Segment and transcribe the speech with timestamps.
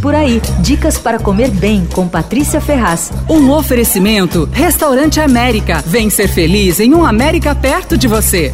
[0.00, 3.12] Por aí, dicas para comer bem com Patrícia Ferraz.
[3.28, 5.82] Um oferecimento: Restaurante América.
[5.86, 8.50] Vem ser feliz em um América perto de você.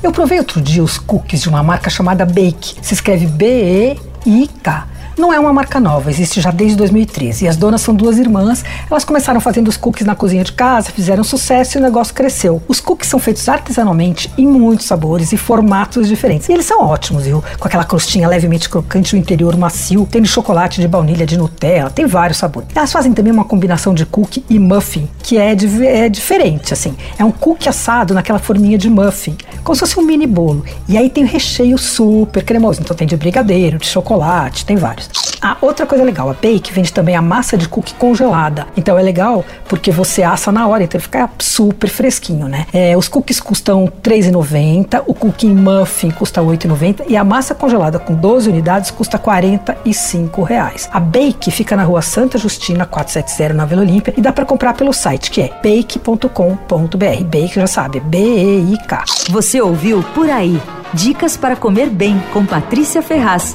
[0.00, 2.76] Eu provei outro dia os cookies de uma marca chamada Bake.
[2.80, 4.95] Se escreve B-E-I-K.
[5.18, 7.46] Não é uma marca nova, existe já desde 2013.
[7.46, 8.62] E as donas são duas irmãs.
[8.90, 12.62] Elas começaram fazendo os cookies na cozinha de casa, fizeram sucesso e o negócio cresceu.
[12.68, 16.50] Os cookies são feitos artesanalmente em muitos sabores e formatos diferentes.
[16.50, 17.42] E eles são ótimos, viu?
[17.58, 20.06] Com aquela crostinha levemente crocante, o interior macio.
[20.10, 22.68] Tem de chocolate, de baunilha, de Nutella, tem vários sabores.
[22.74, 26.94] Elas fazem também uma combinação de cookie e muffin, que é, é diferente, assim.
[27.18, 30.62] É um cookie assado naquela forminha de muffin, como se fosse um mini bolo.
[30.86, 32.82] E aí tem o recheio super cremoso.
[32.82, 35.05] Então tem de brigadeiro, de chocolate, tem vários.
[35.40, 38.66] Ah, outra coisa legal, a Bake vende também a massa de cookie congelada.
[38.76, 42.66] Então é legal porque você assa na hora, então fica super fresquinho, né?
[42.72, 47.54] É, os cookies custam R$ 3,90, o cookie muffin custa R$ 8,90 e a massa
[47.54, 50.88] congelada com 12 unidades custa 45 reais.
[50.92, 54.74] A Bake fica na rua Santa Justina 470 na Vila Olímpia e dá para comprar
[54.74, 57.24] pelo site que é bake.com.br.
[57.24, 59.04] Bake já sabe, B-E-I-K.
[59.30, 60.60] Você ouviu Por Aí.
[60.94, 63.54] Dicas para comer bem com Patrícia Ferraz.